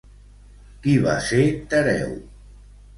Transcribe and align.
Qui 0.87 0.95
va 1.05 1.15
ser 1.29 1.47
Tereu? 1.77 2.21